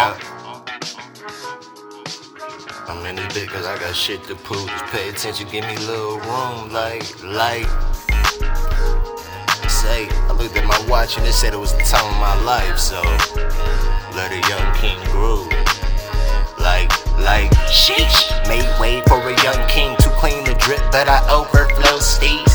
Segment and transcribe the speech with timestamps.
[0.00, 0.16] Yeah.
[2.88, 4.66] I'm in this bit cause I got shit to prove.
[4.66, 7.68] Just pay attention, give me a little room, like, like.
[9.68, 12.34] Say, I looked at my watch and it said it was the time of my
[12.44, 13.02] life, so
[14.16, 15.52] let a young king groove.
[16.58, 16.88] Like,
[17.18, 18.32] like, sheesh.
[18.48, 22.49] Made way for a young king to clean the drip, but I overflow steez.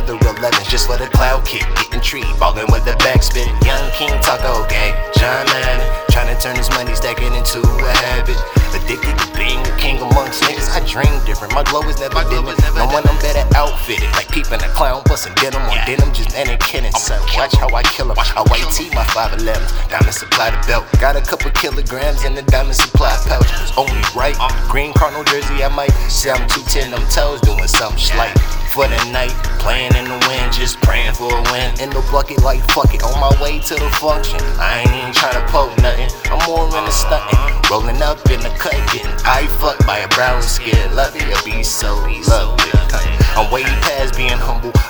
[0.00, 1.60] Leather 11s just for the cloud kick.
[1.76, 3.44] Getting treed, ballin' with the backspin.
[3.68, 4.96] Young king talk okay.
[5.12, 5.76] John Madden,
[6.08, 8.40] trying to turn his money stacking into a habit.
[8.72, 10.72] Addicted to being a king amongst niggas.
[10.72, 11.52] I dream different.
[11.52, 12.48] My glow is never dim.
[12.48, 13.44] No one I'm better
[13.90, 14.12] outfitted.
[14.14, 16.92] Like peeping a clown, busting denim on denim, just mannequinning.
[16.96, 18.16] Son, watch how I kill him.
[18.18, 19.90] I white tee my 5'11.
[19.90, 20.86] Diamond supply the belt.
[21.00, 23.46] Got a couple kilograms in the diamond supply pouch.
[23.62, 24.36] It's only right.
[24.68, 26.90] Green Cardinal jersey, I might say I'm 210.
[26.90, 28.36] Them toes doing something slight
[28.70, 29.34] for the night.
[29.58, 31.70] Playing in the wind, just praying for a win.
[31.80, 34.40] In the bucket, like fuck it, on my way to the function.
[34.58, 36.08] I ain't even trying to poke nothing.
[36.30, 37.38] I'm more in the stunting.
[37.70, 40.94] Rolling up in the cut, getting eye fucked by a brown skin.
[40.94, 41.94] Love it, be so
[42.28, 42.59] lovely.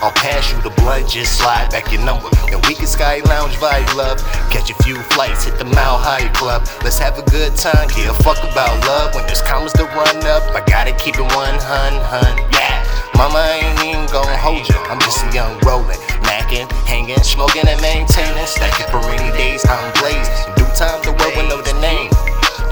[0.03, 2.29] I'll pass you the blunt, just slide back your number.
[2.49, 4.17] And we can sky lounge vibe love.
[4.49, 6.65] Catch a few flights, hit the Mile High Club.
[6.83, 7.89] Let's have a good time.
[7.93, 9.15] Give a fuck about love.
[9.15, 12.33] When there's commas to run up, I gotta keep it one hun hun.
[12.49, 12.81] Yeah.
[13.21, 14.81] Mama ain't even gon' hold you.
[14.89, 18.47] I'm just a young rollin', mackin', hangin', smoking and maintaining.
[18.49, 20.33] Stacking for rainy days, I'm blazed.
[20.49, 22.09] In due time, the world will know the name.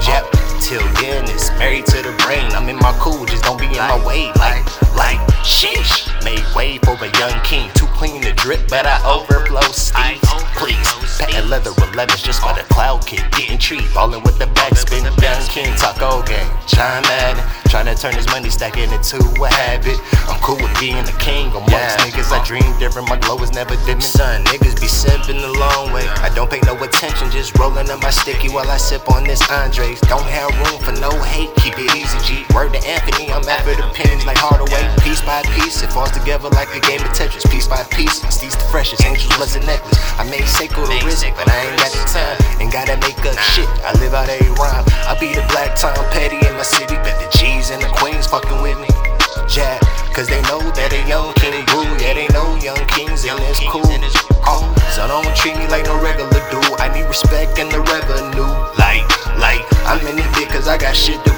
[0.09, 0.25] Yep,
[0.65, 2.49] till then it's married to the brain.
[2.57, 4.33] I'm in my cool, just don't be in my way.
[4.41, 4.65] Like,
[4.97, 6.08] like, sheesh.
[6.59, 7.71] Way for a young king.
[7.73, 10.19] Too clean to drip, but I overflow steez.
[10.59, 13.23] Please, patent leather 11s just for the cloud kid.
[13.31, 15.07] Getting treat, ballin' with the backspin.
[15.23, 16.51] Young king, taco game.
[16.67, 19.95] John Madden, trying to turn his money stacking into a habit.
[20.27, 21.95] I'm cool with being a king amongst Yeah.
[22.03, 22.29] niggas.
[22.33, 24.01] I dream different, my glow is never dimming.
[24.01, 26.09] Son, niggas be simping the long way.
[26.19, 29.41] I don't pay no attention, just rolling up my sticky while I sip on this
[29.49, 30.01] Andres.
[30.11, 31.48] Don't have room for no hate,
[35.99, 37.43] falls together like a game of Tetris.
[37.51, 39.99] Piece by piece, my steez the freshest, angels a necklace.
[40.15, 42.37] I made Seiko the wrist, but I ain't got the time.
[42.63, 44.87] Ain't gotta make up shit, I live out a rhyme.
[45.03, 48.27] I be the black Tom Petty in my city, bet the G's and the Queens
[48.31, 48.87] fucking with me.
[49.51, 49.83] Jab,
[50.15, 51.91] cause they know that a young king grew.
[51.99, 53.83] Yeah, they know young kings and it's cool.
[54.47, 54.63] Oh,
[54.95, 56.79] so don't treat me like no regular dude.
[56.79, 58.47] I need respect and the revenue.
[58.79, 59.03] Like,
[59.35, 61.28] like, I'm in it big cause I got shit to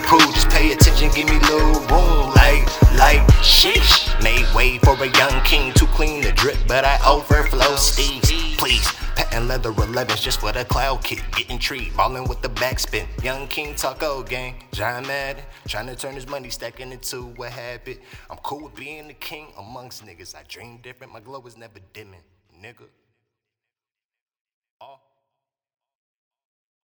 [4.56, 8.58] way for a young king, to clean the drip, but I overflow steez.
[8.58, 8.86] Please.
[9.16, 11.22] Patent leather 11s just for the cloud kid.
[11.36, 13.06] Getting treat, ballin' with the backspin.
[13.24, 14.56] Young King Taco Gang.
[14.72, 18.02] John Madden, trying to turn his money stacking into a habit.
[18.30, 20.36] I'm cool with being the king amongst niggas.
[20.36, 22.24] I dream different, my glow is never dimming.
[22.64, 22.88] Nigga.